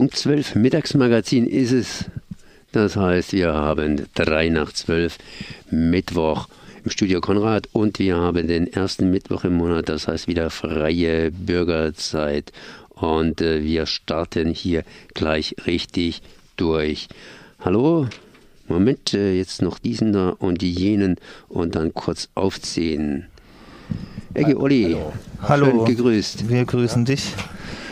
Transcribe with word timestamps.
Punkt 0.00 0.16
12, 0.16 0.54
Mittagsmagazin 0.54 1.46
ist 1.46 1.72
es. 1.72 2.06
Das 2.72 2.96
heißt, 2.96 3.34
wir 3.34 3.52
haben 3.52 4.06
3 4.14 4.48
nach 4.48 4.72
12 4.72 5.18
Mittwoch 5.70 6.48
im 6.82 6.90
Studio 6.90 7.20
Konrad 7.20 7.68
und 7.72 7.98
wir 7.98 8.16
haben 8.16 8.48
den 8.48 8.72
ersten 8.72 9.10
Mittwoch 9.10 9.44
im 9.44 9.58
Monat, 9.58 9.90
das 9.90 10.08
heißt 10.08 10.26
wieder 10.26 10.48
freie 10.48 11.30
Bürgerzeit. 11.30 12.50
Und 12.94 13.42
äh, 13.42 13.62
wir 13.62 13.84
starten 13.84 14.48
hier 14.54 14.84
gleich 15.12 15.54
richtig 15.66 16.22
durch. 16.56 17.08
Hallo, 17.62 18.08
Moment, 18.68 19.12
äh, 19.12 19.36
jetzt 19.36 19.60
noch 19.60 19.78
diesen 19.78 20.14
da 20.14 20.30
und 20.30 20.62
jenen 20.62 21.16
und 21.50 21.74
dann 21.74 21.92
kurz 21.92 22.30
aufziehen. 22.34 23.26
Ecke 24.32 24.58
Olli, 24.58 24.96
Hallo. 25.42 25.66
schön 25.66 25.84
gegrüßt. 25.84 26.48
Wir 26.48 26.64
grüßen 26.64 27.04
dich. 27.04 27.34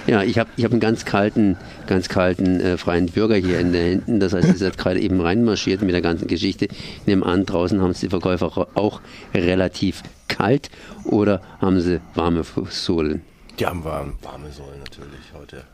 Ja, 0.08 0.22
ich 0.22 0.38
habe 0.38 0.48
ich 0.56 0.64
hab 0.64 0.72
einen 0.72 0.80
ganz 0.80 1.04
kalten, 1.04 1.58
ganz 1.86 2.08
kalten 2.08 2.60
äh, 2.60 2.78
freien 2.78 3.06
Bürger 3.06 3.36
hier 3.36 3.60
in 3.60 3.74
den 3.74 3.84
Händen. 3.84 4.20
Das 4.20 4.32
heißt, 4.32 4.48
ihr 4.48 4.56
seid 4.56 4.78
gerade 4.78 4.98
eben 5.00 5.20
reinmarschiert 5.20 5.82
mit 5.82 5.92
der 5.92 6.00
ganzen 6.00 6.28
Geschichte. 6.28 6.64
Ich 6.64 7.06
nehme 7.06 7.26
an, 7.26 7.44
draußen 7.44 7.82
haben 7.82 7.90
es 7.90 8.00
die 8.00 8.08
Verkäufer 8.08 8.68
auch 8.74 9.02
relativ 9.34 10.02
kalt 10.26 10.70
oder 11.04 11.42
haben 11.60 11.78
sie 11.82 12.00
warme 12.14 12.42
Sohlen? 12.70 13.20
Die 13.58 13.66
haben 13.66 13.84
warm, 13.84 14.14
warme 14.22 14.50
Sohlen 14.50 14.78
natürlich 14.78 15.20
heute. 15.38 15.64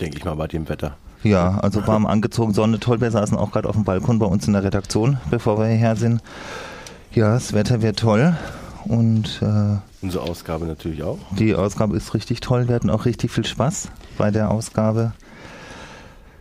Denke 0.00 0.18
ich 0.18 0.24
mal 0.24 0.36
bei 0.36 0.46
dem 0.46 0.68
Wetter. 0.68 0.96
Ja, 1.24 1.58
also 1.58 1.84
warm 1.88 2.06
angezogen, 2.06 2.54
Sonne 2.54 2.78
toll. 2.78 3.00
Wir 3.00 3.10
saßen 3.10 3.36
auch 3.36 3.50
gerade 3.50 3.68
auf 3.68 3.74
dem 3.74 3.84
Balkon 3.84 4.20
bei 4.20 4.26
uns 4.26 4.46
in 4.46 4.52
der 4.52 4.62
Redaktion, 4.62 5.18
bevor 5.28 5.58
wir 5.58 5.66
hierher 5.66 5.96
sind. 5.96 6.20
Ja, 7.12 7.34
das 7.34 7.52
Wetter 7.52 7.82
wird 7.82 7.98
toll 7.98 8.36
und 8.86 9.40
äh, 9.42 9.76
Unsere 10.02 10.24
Ausgabe 10.24 10.66
natürlich 10.66 11.02
auch. 11.02 11.18
die 11.38 11.54
Ausgabe 11.54 11.96
ist 11.96 12.14
richtig 12.14 12.40
toll. 12.40 12.68
Wir 12.68 12.74
hatten 12.74 12.90
auch 12.90 13.04
richtig 13.04 13.30
viel 13.30 13.44
Spaß 13.46 13.88
bei 14.18 14.30
der 14.30 14.50
Ausgabe. 14.50 15.12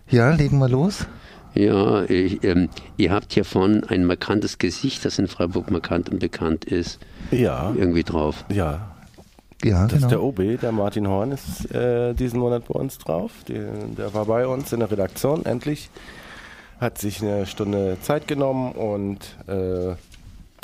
Ja, 0.09 0.32
legen 0.34 0.57
wir 0.60 0.68
los. 0.70 1.05
Ja, 1.54 2.04
ich, 2.04 2.43
ähm, 2.43 2.70
ihr 2.98 3.12
habt 3.12 3.34
hier 3.34 3.43
vorne 3.46 3.84
ein 3.90 4.05
markantes 4.05 4.57
Gesicht, 4.57 5.04
das 5.05 5.20
in 5.20 5.27
Freiburg 5.27 5.70
markant 5.70 6.10
und 6.10 6.20
bekannt 6.20 6.65
ist, 6.65 6.99
Ja, 7.32 7.74
irgendwie 7.77 8.04
drauf. 8.04 8.46
ja. 8.49 8.87
Ja, 9.63 9.84
Das 9.85 9.99
ist 9.99 10.10
der 10.10 10.18
genau. 10.18 10.30
OB, 10.30 10.60
der 10.60 10.71
Martin 10.71 11.08
Horn, 11.08 11.32
ist 11.34 11.70
äh, 11.71 12.15
diesen 12.15 12.40
Monat 12.40 12.68
bei 12.68 12.74
uns 12.74 12.98
drauf. 12.98 13.32
Der, 13.48 13.71
der 13.96 14.12
war 14.15 14.26
bei 14.26 14.48
uns 14.48 14.74
in 14.74 14.80
der 14.80 14.90
Redaktion 14.90 15.46
endlich. 15.46 15.91
Hat 16.80 16.98
sich 16.98 17.21
eine 17.21 17.46
Stunde 17.46 17.98
Zeit 18.02 18.27
genommen 18.27 18.71
und 18.71 19.20
äh, 19.48 19.93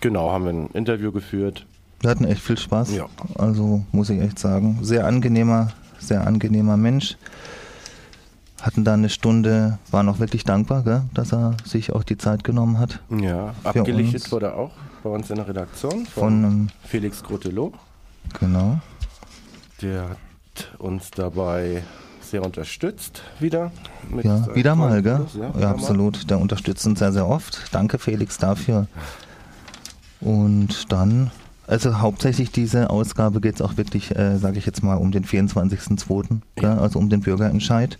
genau, 0.01 0.31
haben 0.31 0.45
wir 0.45 0.51
ein 0.53 0.67
Interview 0.73 1.11
geführt. 1.11 1.67
Wir 1.99 2.09
hatten 2.09 2.25
echt 2.25 2.41
viel 2.41 2.57
Spaß. 2.57 2.93
Ja. 2.93 3.07
Also 3.35 3.83
muss 3.91 4.09
ich 4.09 4.19
echt 4.21 4.37
sagen, 4.39 4.79
sehr 4.81 5.05
angenehmer, 5.05 5.71
sehr 5.99 6.25
angenehmer 6.27 6.77
Mensch. 6.77 7.17
Hatten 8.61 8.83
da 8.83 8.93
eine 8.93 9.09
Stunde, 9.09 9.77
waren 9.91 10.09
auch 10.09 10.19
wirklich 10.19 10.43
dankbar, 10.43 10.83
gell, 10.83 11.03
dass 11.13 11.31
er 11.31 11.55
sich 11.63 11.93
auch 11.93 12.03
die 12.03 12.17
Zeit 12.17 12.43
genommen 12.43 12.79
hat. 12.79 12.99
Ja, 13.09 13.53
abgelichtet 13.63 14.31
wurde 14.31 14.53
auch 14.55 14.71
bei 15.03 15.09
uns 15.11 15.29
in 15.29 15.35
der 15.37 15.47
Redaktion 15.47 16.05
von, 16.05 16.23
Von 16.23 16.33
einem, 16.45 16.67
Felix 16.83 17.23
Grotelot. 17.23 17.73
genau. 18.39 18.79
Der 19.81 20.09
hat 20.09 20.79
uns 20.79 21.11
dabei 21.11 21.83
sehr 22.19 22.43
unterstützt 22.43 23.21
wieder. 23.39 23.71
Ja, 24.23 24.53
wieder 24.55 24.75
mal, 24.75 25.03
gell? 25.03 25.17
Fotos, 25.17 25.35
Ja, 25.35 25.49
wieder 25.55 25.67
mal. 25.67 25.73
absolut. 25.75 26.29
Der 26.29 26.39
unterstützt 26.39 26.85
uns 26.87 26.97
sehr, 26.99 27.11
sehr 27.13 27.27
oft. 27.27 27.67
Danke, 27.71 27.99
Felix, 27.99 28.39
dafür. 28.39 28.87
Und 30.19 30.91
dann, 30.91 31.29
also 31.67 31.99
hauptsächlich 31.99 32.51
diese 32.51 32.89
Ausgabe 32.89 33.41
geht 33.41 33.55
es 33.55 33.61
auch 33.61 33.77
wirklich, 33.77 34.15
äh, 34.15 34.37
sage 34.37 34.57
ich 34.57 34.65
jetzt 34.65 34.83
mal, 34.83 34.95
um 34.95 35.11
den 35.11 35.25
24.02., 35.25 36.39
gell? 36.55 36.65
also 36.65 36.97
um 36.99 37.09
den 37.09 37.21
Bürgerentscheid. 37.21 37.97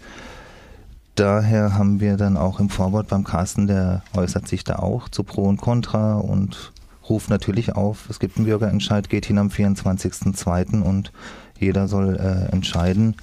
Daher 1.16 1.73
haben 1.73 2.00
wir 2.00 2.16
dann 2.16 2.38
auch 2.38 2.60
im 2.60 2.70
Vorwort 2.70 3.08
beim 3.08 3.23
Carsten, 3.23 3.68
der 3.68 4.04
äußert 4.16 4.48
sich 4.48 4.64
da 4.64 4.78
auch 4.78 5.10
zu 5.10 5.23
Pro 5.23 5.44
und 5.44 5.58
Contra 5.60 6.16
und 6.16 6.72
ruft 7.10 7.30
natürlich 7.30 7.76
auf, 7.76 8.10
es 8.10 8.20
gibt 8.20 8.38
einen 8.38 8.45
Bürgerentscheid, 8.45 9.10
geht 9.10 9.26
hin 9.26 9.38
am 9.38 9.48
24.02. 9.48 10.82
und 10.82 11.11
jeder 11.60 11.88
soll 11.88 12.16
äh, 12.17 12.52
entscheiden. 12.54 13.16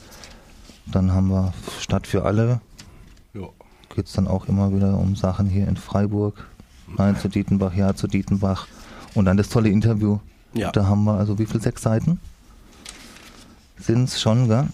Dann 0.86 1.12
haben 1.12 1.28
wir 1.28 1.54
Stadt 1.80 2.06
für 2.06 2.24
alle, 2.24 2.60
Ja. 3.32 3.46
geht 3.94 4.06
es 4.06 4.12
dann 4.12 4.26
auch 4.26 4.48
immer 4.48 4.74
wieder 4.74 4.98
um 4.98 5.16
Sachen 5.16 5.46
hier 5.46 5.68
in 5.68 5.76
Freiburg. 5.76 6.46
Nein 6.98 7.16
zu 7.16 7.28
Dietenbach, 7.28 7.74
ja 7.74 7.94
zu 7.94 8.06
Dietenbach. 8.08 8.66
Und 9.14 9.24
dann 9.26 9.36
das 9.36 9.48
tolle 9.48 9.68
Interview. 9.68 10.18
Ja. 10.54 10.70
Da 10.72 10.86
haben 10.86 11.04
wir, 11.04 11.14
also 11.14 11.38
wie 11.38 11.46
viel, 11.46 11.60
sechs 11.60 11.82
Seiten? 11.82 12.20
Sind 13.78 14.04
es 14.04 14.20
schon, 14.20 14.48
gell? 14.48 14.68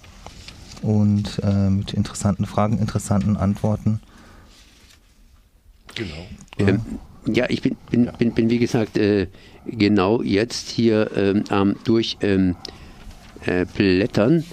Und 0.83 1.41
äh, 1.43 1.71
mit 1.71 1.93
interessanten 1.93 2.47
Fragen, 2.47 2.79
interessanten 2.79 3.37
Antworten. 3.37 4.01
Genau. 5.95 6.27
Ähm, 6.59 6.81
ja, 7.27 7.47
ich 7.49 7.63
bin, 7.63 7.77
bin, 7.91 8.05
Ja. 8.05 8.13
bin, 8.13 8.33
bin 8.33 8.51
wie 8.51 8.59
gesagt 8.59 8.97
äh, 8.97 9.27
genau 9.67 10.23
jetzt 10.23 10.71
hier 10.71 11.11
ähm, 11.17 11.45
am 11.51 11.77
durch 11.85 12.17
ähm, 12.23 12.57
äh, 13.45 13.67
blättern 13.67 14.45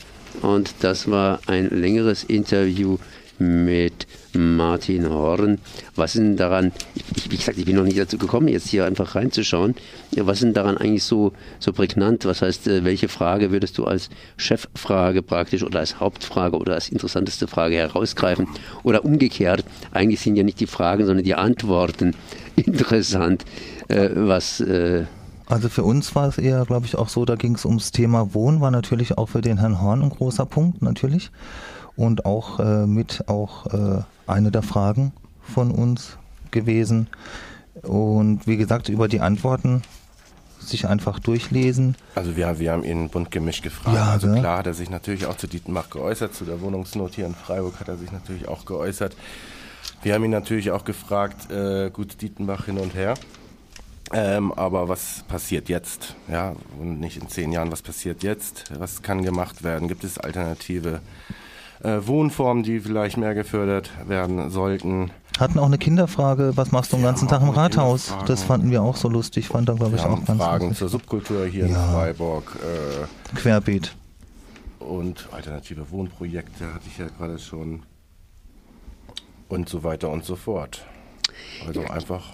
und 0.41 0.73
das 0.81 1.09
war 1.09 1.39
ein 1.47 1.69
längeres 1.69 2.23
Interview 2.23 2.97
mit 3.39 4.07
Martin 4.33 5.09
Horn. 5.09 5.59
Was 5.95 6.13
denn 6.13 6.37
daran, 6.37 6.71
ich, 6.95 7.31
wie 7.31 7.37
gesagt, 7.37 7.57
ich 7.57 7.65
bin 7.65 7.75
noch 7.75 7.83
nicht 7.83 7.97
dazu 7.97 8.17
gekommen, 8.17 8.47
jetzt 8.47 8.67
hier 8.67 8.85
einfach 8.85 9.15
reinzuschauen. 9.15 9.75
Was 10.15 10.39
denn 10.39 10.53
daran 10.53 10.77
eigentlich 10.77 11.03
so, 11.03 11.33
so 11.59 11.73
prägnant? 11.73 12.25
Was 12.25 12.41
heißt, 12.41 12.67
äh, 12.67 12.83
welche 12.83 13.07
Frage 13.07 13.51
würdest 13.51 13.77
du 13.77 13.85
als 13.85 14.09
Cheffrage 14.37 15.21
praktisch 15.21 15.63
oder 15.63 15.79
als 15.79 15.99
Hauptfrage 15.99 16.57
oder 16.57 16.75
als 16.75 16.89
interessanteste 16.89 17.47
Frage 17.47 17.75
herausgreifen? 17.75 18.47
Oder 18.83 19.05
umgekehrt, 19.05 19.63
eigentlich 19.91 20.19
sind 20.19 20.35
ja 20.35 20.43
nicht 20.43 20.59
die 20.59 20.67
Fragen, 20.67 21.05
sondern 21.05 21.25
die 21.25 21.35
Antworten 21.35 22.15
interessant. 22.55 23.45
Äh, 23.87 24.09
was, 24.13 24.59
äh, 24.59 25.05
Also 25.50 25.69
für 25.69 25.84
uns 25.84 26.13
war 26.13 26.28
es 26.28 26.38
eher, 26.38 26.66
glaube 26.66 26.85
ich, 26.85 26.97
auch 26.97 27.09
so, 27.09 27.24
da 27.24 27.35
ging 27.35 27.56
es 27.56 27.66
ums 27.66 27.91
Thema 27.91 28.34
Wohnen, 28.34 28.59
war 28.59 28.72
natürlich 28.72 29.18
auch 29.18 29.30
für 29.30 29.41
den 29.41 29.59
Herrn 29.59 29.81
Horn 29.81 30.02
ein 30.02 30.09
großer 30.09 30.46
Punkt, 30.46 30.81
natürlich. 30.81 31.31
Und 31.96 32.25
auch 32.25 32.59
äh, 32.59 32.85
mit 32.85 33.28
auch 33.28 33.66
äh, 33.68 34.03
eine 34.28 34.52
der 34.52 34.62
Fragen 34.62 35.13
von 35.41 35.72
uns 35.72 36.18
gewesen. 36.52 37.08
Und 37.81 38.46
wie 38.46 38.58
gesagt, 38.58 38.90
über 38.90 39.08
die 39.08 39.22
Antworten 39.22 39.81
sich 40.59 40.88
einfach 40.88 41.19
durchlesen. 41.19 41.96
Also 42.16 42.35
wir, 42.35 42.59
wir 42.59 42.72
haben 42.72 42.84
ihn 42.84 43.09
bunt 43.09 43.31
gemischt 43.31 43.64
gefragt. 43.64 43.96
Ja, 43.96 44.12
also 44.12 44.28
gell? 44.28 44.40
klar 44.40 44.59
hat 44.59 44.68
er 44.68 44.74
sich 44.74 44.90
natürlich 44.90 45.25
auch 45.25 45.38
zu 45.38 45.47
Dietenbach 45.47 45.90
geäußert, 45.90 46.34
zu 46.34 46.44
der 46.44 46.62
Wohnungsnot 46.62 47.16
hier 47.16 47.25
in 47.25 47.35
Freiburg 47.35 47.79
hat 47.79 47.88
er 47.88 47.97
sich 47.97 48.12
natürlich 48.12 48.47
auch 48.47 48.66
geäußert. 48.66 49.16
Wir 50.03 50.14
haben 50.14 50.25
ihn 50.25 50.31
natürlich 50.31 50.72
auch 50.72 50.84
gefragt, 50.84 51.50
äh, 51.52 51.90
gut, 51.90 52.22
Dietenbach 52.22 52.66
hin 52.66 52.78
und 52.78 52.94
her. 52.94 53.14
Ähm, 54.13 54.51
aber 54.53 54.88
was 54.88 55.23
passiert 55.28 55.68
jetzt? 55.69 56.16
Ja, 56.31 56.56
und 56.79 57.00
nicht 57.00 57.18
in 57.22 57.28
zehn 57.29 57.51
Jahren, 57.51 57.72
was 57.72 57.81
passiert 57.81 58.23
jetzt? 58.23 58.72
Was 58.79 59.01
kann 59.01 59.22
gemacht 59.23 59.63
werden? 59.63 59.88
Gibt 59.90 60.03
es 60.06 60.18
alternative 60.18 61.01
äh, 61.84 61.97
Wohnformen, 62.06 62.63
die 62.63 62.79
vielleicht 62.79 63.17
mehr 63.17 63.35
gefördert 63.35 63.90
werden 64.07 64.50
sollten? 64.50 65.12
Hatten 65.40 65.59
auch 65.59 65.66
eine 65.66 65.78
Kinderfrage, 65.78 66.53
was 66.56 66.72
machst 66.72 66.91
du 66.94 66.96
den 66.97 67.03
Ja, 67.03 67.09
ganzen 67.12 67.28
Tag 67.28 67.41
im 67.41 67.50
Rathaus? 67.50 68.13
Das 68.25 68.44
fanden 68.44 68.72
wir 68.72 68.81
auch 68.81 68.96
so 68.96 69.09
lustig, 69.09 69.50
fand 69.50 69.69
er, 69.69 69.75
glaube 69.75 69.97
ich, 69.97 70.01
auch 70.01 70.23
ganz 70.25 70.40
Fragen 70.41 70.63
lustig. 70.69 70.78
zur 70.79 70.90
Subkultur 70.90 71.46
hier 71.46 71.67
Ja. 71.67 71.85
in 71.85 71.91
Freiburg. 71.94 72.57
Äh, 72.63 73.35
Querbeet. 73.35 73.94
und 74.79 75.28
alternative 75.34 75.91
Wohnprojekte 75.91 76.73
hatte 76.73 76.85
ich 76.88 76.97
ja 76.97 77.07
gerade 77.17 77.38
schon 77.40 77.84
und 79.50 79.67
so 79.69 79.84
weiter 79.84 80.09
und 80.09 80.23
so 80.23 80.35
fort. 80.38 80.85
Also 81.67 81.81
einfach. 81.85 82.34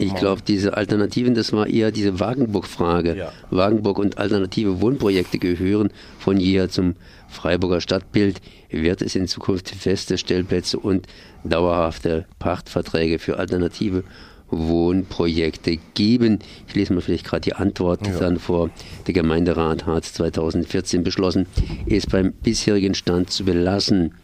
Ich 0.00 0.14
glaube, 0.14 0.42
diese 0.46 0.76
Alternativen, 0.76 1.34
das 1.34 1.52
war 1.52 1.66
eher 1.66 1.90
diese 1.90 2.18
Wagenburg-Frage. 2.20 3.16
Ja. 3.16 3.32
Wagenburg 3.50 3.98
und 3.98 4.18
alternative 4.18 4.80
Wohnprojekte 4.80 5.38
gehören 5.38 5.90
von 6.18 6.38
jeher 6.38 6.68
zum 6.68 6.94
Freiburger 7.28 7.80
Stadtbild. 7.80 8.40
Wird 8.70 9.02
es 9.02 9.14
in 9.14 9.26
Zukunft 9.28 9.68
feste 9.70 10.16
Stellplätze 10.18 10.78
und 10.78 11.06
dauerhafte 11.44 12.26
Pachtverträge 12.38 13.18
für 13.18 13.38
alternative 13.38 14.04
Wohnprojekte 14.50 15.78
geben? 15.94 16.38
Ich 16.68 16.74
lese 16.74 16.92
mal 16.94 17.00
vielleicht 17.00 17.26
gerade 17.26 17.42
die 17.42 17.54
Antwort 17.54 18.06
Ja. 18.06 18.18
dann 18.18 18.38
vor. 18.38 18.70
Der 19.06 19.14
Gemeinderat 19.14 19.86
hat 19.86 20.04
2014 20.04 21.02
beschlossen, 21.04 21.46
es 21.86 22.06
beim 22.06 22.32
bisherigen 22.32 22.94
Stand 22.94 23.30
zu 23.30 23.44
belassen. 23.44 24.14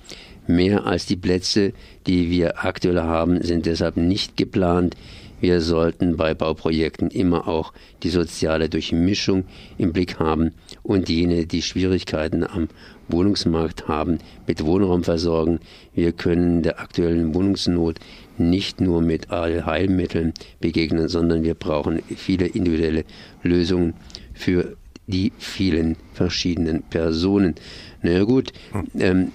Mehr 0.48 0.86
als 0.86 1.06
die 1.06 1.16
Plätze, 1.16 1.72
die 2.06 2.30
wir 2.30 2.64
aktuell 2.64 3.00
haben, 3.00 3.42
sind 3.42 3.66
deshalb 3.66 3.96
nicht 3.96 4.36
geplant. 4.36 4.94
Wir 5.40 5.60
sollten 5.60 6.16
bei 6.16 6.34
Bauprojekten 6.34 7.10
immer 7.10 7.46
auch 7.46 7.72
die 8.02 8.08
soziale 8.08 8.68
Durchmischung 8.68 9.44
im 9.76 9.92
Blick 9.92 10.18
haben 10.18 10.52
und 10.82 11.08
jene, 11.08 11.46
die 11.46 11.62
Schwierigkeiten 11.62 12.44
am 12.44 12.68
Wohnungsmarkt 13.08 13.86
haben, 13.88 14.18
mit 14.46 14.64
Wohnraum 14.64 15.04
versorgen. 15.04 15.60
Wir 15.94 16.12
können 16.12 16.62
der 16.62 16.80
aktuellen 16.80 17.34
Wohnungsnot 17.34 17.98
nicht 18.38 18.80
nur 18.80 19.02
mit 19.02 19.30
Allheilmitteln 19.30 20.32
begegnen, 20.60 21.08
sondern 21.08 21.42
wir 21.44 21.54
brauchen 21.54 22.00
viele 22.16 22.46
individuelle 22.46 23.04
Lösungen 23.42 23.94
für 24.34 24.76
die 25.06 25.32
vielen 25.38 25.96
verschiedenen 26.14 26.82
Personen. 26.82 27.54
Na 28.02 28.10
ja, 28.10 28.24
gut, 28.24 28.52
ähm, 28.98 29.30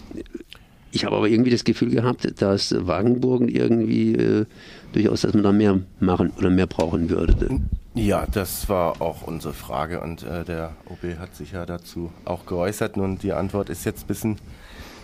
ich 0.92 1.06
habe 1.06 1.15
aber 1.15 1.30
irgendwie 1.30 1.51
das 1.51 1.63
Gefühl 1.63 1.89
gehabt, 1.89 2.42
dass 2.42 2.75
Wagenburgen 2.86 3.47
irgendwie 3.47 4.13
äh, 4.13 4.45
durchaus, 4.93 5.21
dass 5.21 5.33
man 5.33 5.43
da 5.43 5.51
mehr 5.51 5.79
machen 5.99 6.31
oder 6.38 6.49
mehr 6.49 6.67
brauchen 6.67 7.09
würde. 7.09 7.59
Ja, 7.93 8.25
das 8.31 8.69
war 8.69 9.01
auch 9.01 9.23
unsere 9.23 9.53
Frage 9.53 9.99
und 9.99 10.23
äh, 10.23 10.45
der 10.45 10.71
OB 10.85 11.19
hat 11.19 11.35
sich 11.35 11.51
ja 11.51 11.65
dazu 11.65 12.11
auch 12.23 12.45
geäußert. 12.45 12.95
Nun, 12.95 13.17
die 13.17 13.33
Antwort 13.33 13.69
ist 13.69 13.83
jetzt 13.85 14.05
ein 14.05 14.07
bisschen 14.07 14.38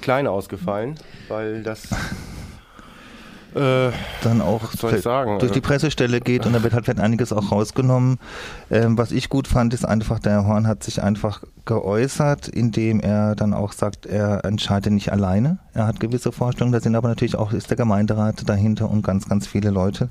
klein 0.02 0.28
ausgefallen, 0.28 0.96
weil 1.28 1.64
das 1.64 1.90
dann 3.54 4.42
auch 4.42 4.74
durch 4.76 5.08
also 5.08 5.48
die 5.48 5.62
Pressestelle 5.62 6.20
geht 6.22 6.46
und 6.46 6.54
da 6.54 6.64
wird 6.64 6.74
halt 6.74 7.00
einiges 7.00 7.34
auch 7.34 7.52
rausgenommen. 7.52 8.20
Ähm, 8.70 8.98
was 8.98 9.12
ich 9.12 9.30
gut 9.30 9.48
fand, 9.48 9.74
ist 9.74 9.86
einfach, 9.86 10.20
der 10.20 10.46
Horn 10.46 10.68
hat 10.68 10.84
sich 10.84 11.02
einfach 11.02 11.44
geäußert, 11.66 12.48
indem 12.48 13.00
er 13.00 13.36
dann 13.36 13.54
auch 13.54 13.72
sagt, 13.72 14.06
er 14.06 14.46
entscheidet 14.46 14.94
nicht 14.94 15.12
alleine. 15.12 15.60
Er 15.74 15.88
hat 15.88 16.00
gewisse 16.00 16.32
Vorstellungen, 16.32 16.74
da 16.74 16.80
sind 16.80 16.96
aber 16.96 17.10
natürlich 17.10 17.36
auch, 17.36 17.52
ist 17.52 17.70
der 17.70 17.78
Gemeinderat 17.78 18.48
dahinter 18.48 18.90
und 18.90 19.04
ganz, 19.04 19.28
ganz 19.28 19.48
viele 19.48 19.70
Leute. 19.70 20.10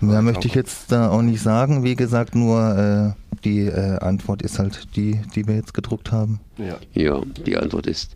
Mehr 0.00 0.22
möchte 0.22 0.46
ich 0.46 0.54
jetzt 0.54 0.92
da 0.92 1.10
auch 1.10 1.22
nicht 1.22 1.42
sagen. 1.42 1.82
Wie 1.82 1.96
gesagt, 1.96 2.34
nur 2.34 3.14
äh, 3.16 3.38
die 3.44 3.66
äh, 3.66 3.98
Antwort 3.98 4.42
ist 4.42 4.58
halt 4.58 4.96
die, 4.96 5.20
die 5.34 5.46
wir 5.46 5.56
jetzt 5.56 5.74
gedruckt 5.74 6.12
haben. 6.12 6.40
Ja, 6.56 6.76
ja 6.92 7.20
die 7.44 7.56
Antwort 7.56 7.86
ist 7.86 8.14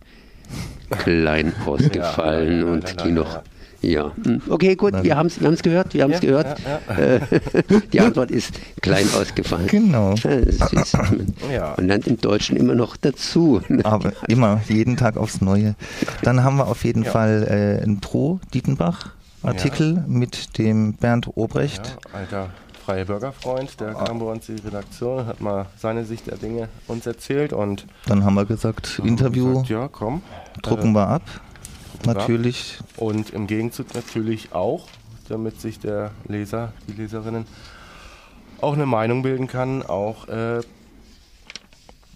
klein 0.91 1.53
ausgefallen 1.67 2.61
ja, 2.61 2.67
und 2.67 3.05
die 3.05 3.13
noch 3.13 3.43
ja, 3.83 4.13
hm. 4.25 4.41
okay, 4.49 4.75
gut, 4.77 4.95
wir 5.03 5.17
haben 5.17 5.27
es 5.27 5.41
wir 5.41 5.51
gehört, 5.57 5.93
wir 5.93 6.05
haben 6.05 6.13
es 6.13 6.23
ja, 6.23 6.29
gehört. 6.29 6.61
Ja, 6.61 6.81
ja. 6.89 7.17
Äh, 7.17 7.21
die 7.93 8.01
Antwort 8.01 8.31
ist 8.31 8.55
klein 8.81 9.09
ausgefallen. 9.15 9.67
Genau. 9.67 10.15
Ja. 11.53 11.75
Man 11.77 11.89
lernt 11.89 12.07
im 12.07 12.19
Deutschen 12.19 12.57
immer 12.57 12.75
noch 12.75 12.97
dazu. 12.97 13.61
Aber 13.83 14.13
immer, 14.29 14.61
jeden 14.69 14.97
Tag 14.97 15.17
aufs 15.17 15.41
Neue. 15.41 15.75
Dann 16.23 16.45
haben 16.45 16.57
wir 16.57 16.69
auf 16.69 16.85
jeden 16.85 17.05
Fall 17.05 17.47
äh, 17.49 17.83
einen 17.83 18.01
Pro-Dietenbach-Artikel 18.01 20.05
mit 20.07 20.57
dem 20.59 20.93
Bernd 20.95 21.29
Obrecht. 21.35 21.99
alter 22.13 22.51
freie 22.85 23.05
Bürgerfreund, 23.05 23.81
der 23.81 23.95
kam 23.95 24.19
bei 24.19 24.27
uns 24.27 24.49
in 24.49 24.57
die 24.57 24.63
Redaktion, 24.63 25.27
hat 25.27 25.41
mal 25.41 25.67
seine 25.77 26.05
Sicht 26.05 26.27
der 26.27 26.37
Dinge 26.37 26.69
uns 26.89 27.07
erzählt 27.07 27.53
und 27.53 27.87
dann 28.07 28.25
haben 28.25 28.35
wir 28.35 28.45
gesagt, 28.45 29.01
Interview, 29.05 29.51
gesagt, 29.51 29.69
ja 29.69 29.89
komm, 29.89 30.23
drucken 30.63 30.91
äh, 30.91 30.95
wir 30.95 31.09
ab 31.09 31.23
natürlich. 32.07 32.79
Und 32.97 33.31
im 33.31 33.47
Gegenzug 33.47 33.95
natürlich 33.95 34.53
auch, 34.53 34.87
damit 35.29 35.61
sich 35.61 35.79
der 35.79 36.13
Leser, 36.27 36.73
die 36.89 36.93
Leserinnen 36.93 37.47
auch 38.61 38.75
eine 38.75 38.87
Meinung 38.87 39.23
bilden 39.23 39.47
kann, 39.47 39.83
auch 39.83 40.29
äh, 40.29 40.61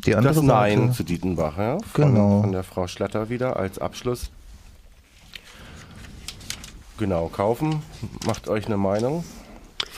die 0.05 0.15
andere 0.15 0.35
das 0.35 0.43
Nein 0.43 0.79
Seite. 0.79 0.93
zu 0.93 1.03
Dietenbach, 1.05 1.59
ja, 1.59 1.79
von, 1.93 2.15
genau. 2.15 2.41
von 2.43 2.53
der 2.53 2.63
Frau 2.63 2.87
Schlatter 2.87 3.29
wieder 3.29 3.57
als 3.57 3.79
Abschluss. 3.79 4.31
Genau, 6.99 7.29
kaufen, 7.29 7.83
macht 8.27 8.49
euch 8.49 8.67
eine 8.67 8.77
Meinung 8.77 9.25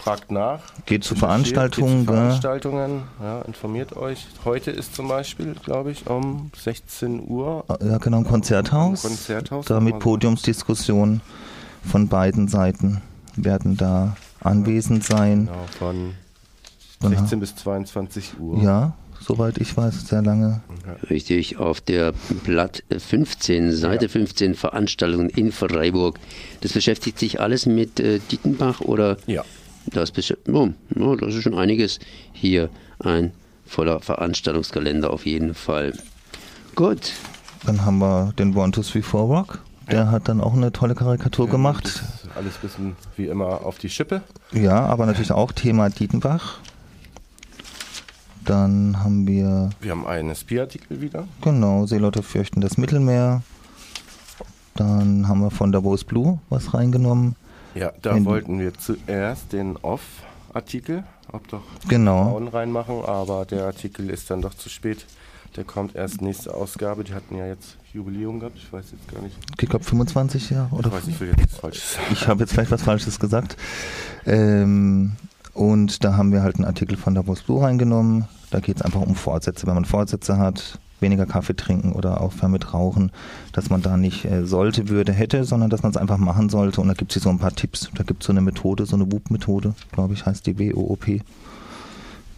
fragt 0.08 0.30
nach. 0.30 0.60
Geht 0.86 1.04
zu 1.04 1.14
Veranstaltungen. 1.14 1.98
Geht 1.98 2.06
zu 2.06 2.12
Veranstaltungen, 2.14 3.02
ja, 3.22 3.42
informiert 3.42 3.94
euch. 3.94 4.26
Heute 4.44 4.70
ist 4.70 4.94
zum 4.94 5.06
Beispiel, 5.06 5.54
glaube 5.62 5.90
ich, 5.90 6.06
um 6.08 6.50
16 6.56 7.28
Uhr. 7.28 7.64
Ja, 7.82 7.98
genau, 7.98 8.18
ein 8.18 8.24
Konzerthaus. 8.24 9.02
Konzerthaus. 9.02 9.66
Da 9.66 9.80
mit 9.80 9.98
Podiumsdiskussionen 9.98 11.20
von 11.84 12.08
beiden 12.08 12.48
Seiten 12.48 13.02
werden 13.36 13.76
da 13.76 14.16
anwesend 14.40 15.04
sein. 15.04 15.46
Genau, 15.46 15.66
von 15.78 16.14
16 17.02 17.40
bis 17.40 17.56
22 17.56 18.40
Uhr. 18.40 18.62
Ja, 18.62 18.94
soweit 19.20 19.58
ich 19.58 19.76
weiß, 19.76 20.08
sehr 20.08 20.22
lange. 20.22 20.62
Richtig, 21.10 21.58
auf 21.58 21.82
der 21.82 22.14
Blatt 22.44 22.82
15, 22.96 23.72
Seite 23.72 24.06
ja. 24.06 24.10
15 24.10 24.54
Veranstaltungen 24.54 25.28
in 25.28 25.52
Freiburg. 25.52 26.18
Das 26.62 26.72
beschäftigt 26.72 27.18
sich 27.18 27.40
alles 27.40 27.66
mit 27.66 28.00
äh, 28.00 28.20
Dietenbach 28.30 28.80
oder? 28.80 29.18
Ja. 29.26 29.44
Das, 29.92 30.12
oh, 30.48 30.68
oh, 30.98 31.16
das 31.16 31.34
ist 31.34 31.42
schon 31.42 31.54
einiges 31.54 31.98
hier. 32.32 32.68
Ein 32.98 33.32
voller 33.64 34.00
Veranstaltungskalender 34.00 35.10
auf 35.10 35.26
jeden 35.26 35.54
Fall. 35.54 35.92
Gut. 36.74 37.12
Dann 37.66 37.84
haben 37.84 37.98
wir 37.98 38.32
den 38.38 38.56
One, 38.56 38.72
Two, 38.72 38.82
Three, 38.82 39.02
Four 39.02 39.22
Rock. 39.22 39.60
Der 39.90 40.10
hat 40.10 40.28
dann 40.28 40.40
auch 40.40 40.52
eine 40.52 40.70
tolle 40.70 40.94
Karikatur 40.94 41.46
ja, 41.46 41.52
gemacht. 41.52 42.02
Alles 42.34 42.54
ein 42.56 42.60
bisschen 42.60 42.96
wie 43.16 43.26
immer 43.26 43.64
auf 43.64 43.78
die 43.78 43.88
Schippe. 43.88 44.22
Ja, 44.52 44.84
aber 44.86 45.06
natürlich 45.06 45.32
auch 45.32 45.52
Thema 45.52 45.88
Dietenbach. 45.88 46.58
Dann 48.44 49.02
haben 49.02 49.26
wir. 49.26 49.70
Wir 49.80 49.90
haben 49.90 50.06
einen 50.06 50.30
SP-Artikel 50.32 51.00
wieder. 51.00 51.26
Genau, 51.42 51.86
Seeleute 51.86 52.22
fürchten 52.22 52.60
das 52.60 52.78
Mittelmeer. 52.78 53.42
Dann 54.74 55.26
haben 55.26 55.40
wir 55.40 55.50
von 55.50 55.72
Davos 55.72 56.04
Blue 56.04 56.38
was 56.48 56.72
reingenommen. 56.74 57.34
Ja, 57.78 57.92
da 58.02 58.16
In 58.16 58.24
wollten 58.24 58.58
wir 58.58 58.74
zuerst 58.74 59.52
den 59.52 59.76
Off-Artikel, 59.76 61.04
ob 61.30 61.46
doch 61.48 61.62
genau. 61.88 62.30
Frauen 62.30 62.48
reinmachen, 62.48 63.04
aber 63.04 63.44
der 63.44 63.66
Artikel 63.66 64.10
ist 64.10 64.30
dann 64.30 64.42
doch 64.42 64.54
zu 64.54 64.68
spät. 64.68 65.06
Der 65.56 65.64
kommt 65.64 65.94
erst 65.94 66.20
nächste 66.20 66.54
Ausgabe. 66.54 67.04
Die 67.04 67.14
hatten 67.14 67.36
ja 67.36 67.46
jetzt 67.46 67.76
Jubiläum 67.92 68.40
gehabt. 68.40 68.56
Ich 68.58 68.72
weiß 68.72 68.86
jetzt 68.92 69.12
gar 69.12 69.22
nicht. 69.22 69.36
Ich 69.60 69.68
glaube 69.68 69.84
25 69.84 70.50
Jahre 70.50 70.74
oder? 70.74 70.88
Ich 70.88 70.94
weiß, 70.94 71.08
ich 71.08 71.20
will 71.20 71.28
jetzt 71.28 71.38
nichts 71.38 71.56
Falsches 71.56 71.94
sagen. 71.94 72.06
Ich 72.12 72.28
habe 72.28 72.40
jetzt 72.40 72.52
vielleicht 72.52 72.70
was 72.70 72.82
Falsches 72.82 73.18
gesagt. 73.18 73.56
Ähm, 74.26 75.12
und 75.54 76.04
da 76.04 76.16
haben 76.16 76.32
wir 76.32 76.42
halt 76.42 76.56
einen 76.56 76.64
Artikel 76.64 76.96
von 76.96 77.14
Davos 77.14 77.42
Blue 77.42 77.62
reingenommen. 77.62 78.26
Da 78.50 78.60
geht 78.60 78.76
es 78.76 78.82
einfach 78.82 79.00
um 79.00 79.14
Fortsätze. 79.14 79.66
Wenn 79.66 79.74
man 79.74 79.84
Fortsätze 79.84 80.38
hat, 80.38 80.78
weniger 81.00 81.26
Kaffee 81.26 81.54
trinken 81.54 81.92
oder 81.92 82.20
aufhören 82.20 82.52
mit 82.52 82.72
Rauchen, 82.74 83.12
dass 83.52 83.70
man 83.70 83.82
da 83.82 83.96
nicht 83.96 84.24
äh, 84.24 84.44
sollte, 84.44 84.88
würde, 84.88 85.12
hätte, 85.12 85.44
sondern 85.44 85.70
dass 85.70 85.82
man 85.82 85.90
es 85.90 85.96
einfach 85.96 86.18
machen 86.18 86.48
sollte. 86.48 86.80
Und 86.80 86.88
da 86.88 86.94
gibt 86.94 87.14
es 87.14 87.22
so 87.22 87.30
ein 87.30 87.38
paar 87.38 87.54
Tipps. 87.54 87.90
Da 87.94 88.04
gibt 88.04 88.22
es 88.22 88.26
so 88.26 88.32
eine 88.32 88.40
Methode, 88.40 88.86
so 88.86 88.96
eine 88.96 89.10
WOOP-Methode, 89.10 89.74
glaube 89.92 90.14
ich, 90.14 90.26
heißt 90.26 90.46
die 90.46 90.58
W-O-O-P. 90.58 91.22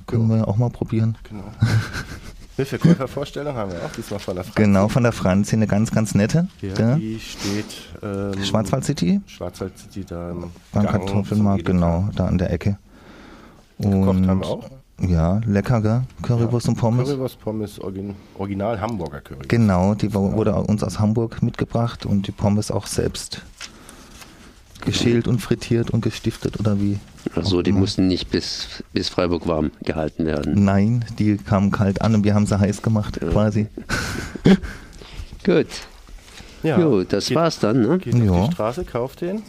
Können 0.07 0.31
ja. 0.31 0.37
wir 0.37 0.49
auch 0.49 0.57
mal 0.57 0.71
probieren. 0.71 1.17
Genau. 1.29 1.45
Hilfekäufervorstellung 2.57 3.57
haben 3.57 3.73
wir 3.73 3.83
auch 3.83 3.93
diesmal 3.93 4.21
von 4.21 4.35
der 4.35 4.45
Franzi. 4.45 4.63
Genau, 4.63 4.89
von 4.89 5.03
der 5.03 5.13
Franzi, 5.13 5.57
eine 5.57 5.67
ganz, 5.67 5.91
ganz 5.91 6.15
nette. 6.15 6.49
Ja, 6.61 6.75
ja. 6.75 6.97
Die 6.97 7.19
steht 7.19 7.65
ähm, 8.03 8.45
Schwarzwald 8.45 8.85
City? 8.85 9.21
Schwarzwald 9.27 9.79
City, 9.79 10.05
da 10.05 10.31
im 10.31 10.51
Beim 10.73 10.87
Kartoffelmarkt, 10.87 11.65
genau, 11.65 12.11
da 12.15 12.27
an 12.27 12.37
der 12.37 12.53
Ecke. 12.53 12.77
Und 13.79 13.93
Gekocht 13.93 14.27
haben 14.27 14.41
wir 14.41 14.47
auch. 14.47 14.71
Ja, 15.01 15.41
lecker, 15.47 15.81
gell? 15.81 16.03
Currywurst 16.23 16.67
ja, 16.67 16.73
und 16.73 16.77
Pommes. 16.79 17.09
Currywurst, 17.09 17.41
Pommes, 17.41 17.81
Original 17.81 18.81
Hamburger 18.81 19.21
Currywurst. 19.21 19.49
Genau, 19.49 19.95
die 19.95 20.13
wurde 20.13 20.55
uns 20.55 20.83
aus 20.83 20.99
Hamburg 20.99 21.43
mitgebracht 21.43 22.05
und 22.07 22.27
die 22.27 22.33
Pommes 22.33 22.71
auch 22.71 22.87
selbst 22.87 23.43
geschält 24.81 25.29
und 25.29 25.41
frittiert 25.41 25.91
und 25.91 26.03
gestiftet 26.03 26.59
oder 26.59 26.81
wie? 26.81 26.99
Also 27.35 27.63
die 27.63 27.73
mussten 27.73 28.09
nicht 28.09 28.31
bis, 28.31 28.83
bis 28.93 29.09
Freiburg 29.09 29.47
warm 29.47 29.71
gehalten 29.83 30.25
werden. 30.27 30.65
Nein, 30.65 31.05
die 31.19 31.37
kamen 31.37 31.71
kalt 31.71 32.01
an 32.01 32.15
und 32.15 32.25
wir 32.25 32.35
haben 32.35 32.47
sie 32.47 32.59
heiß 32.59 32.83
gemacht 32.83 33.19
ja. 33.21 33.29
quasi. 33.29 33.67
Gut. 35.45 35.67
Ja, 36.63 36.79
jo, 36.79 37.05
das 37.05 37.29
geht, 37.29 37.37
war's 37.37 37.59
dann. 37.59 37.83
Ne? 37.83 37.99
Geht 37.99 38.15
ja. 38.15 38.31
auf 38.31 38.49
die 38.49 38.55
Straße, 38.55 38.85
kauft 38.85 39.23
den. 39.23 39.43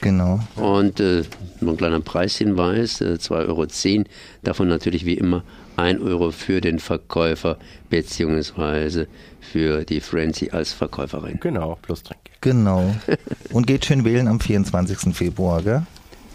Genau. 0.00 0.40
Und 0.56 1.00
äh, 1.00 1.22
noch 1.60 1.72
ein 1.72 1.76
kleiner 1.76 2.00
Preishinweis, 2.00 3.00
äh, 3.00 3.18
2,10 3.20 3.98
Euro. 3.98 4.04
Davon 4.42 4.68
natürlich 4.68 5.04
wie 5.06 5.14
immer 5.14 5.44
1 5.76 6.00
Euro 6.00 6.30
für 6.30 6.60
den 6.60 6.78
Verkäufer 6.78 7.58
beziehungsweise 7.90 9.06
für 9.40 9.84
die 9.84 10.00
Frenzy 10.00 10.50
als 10.50 10.72
Verkäuferin. 10.72 11.38
Genau, 11.40 11.78
plus 11.82 12.02
Trinkgeld. 12.02 12.40
Genau. 12.40 12.94
Und 13.52 13.66
geht 13.66 13.84
schön 13.84 14.04
wählen 14.04 14.28
am 14.28 14.40
24. 14.40 15.14
Februar, 15.14 15.62
gell? 15.62 15.82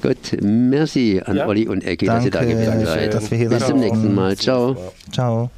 Gut, 0.01 0.41
merci 0.41 1.21
an 1.25 1.37
ja. 1.37 1.47
Olli 1.47 1.67
und 1.67 1.83
Ecki, 1.83 2.05
dass 2.05 2.23
ihr 2.23 2.29
da 2.29 2.43
gewesen 2.43 2.85
seid. 2.85 3.15
Dass 3.15 3.31
wir 3.31 3.37
hier 3.39 3.49
Bis 3.49 3.65
zum 3.65 3.79
nächsten 3.79 4.13
Mal. 4.13 4.37
Ciao. 4.37 4.93
Ciao. 5.11 5.49